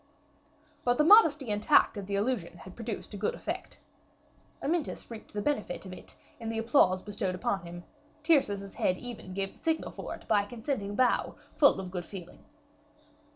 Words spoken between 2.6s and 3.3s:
produced a